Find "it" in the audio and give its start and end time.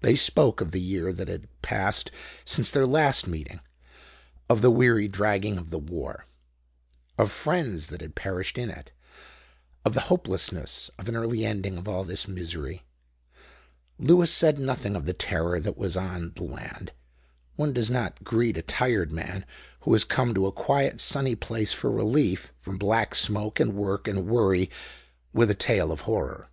8.68-8.90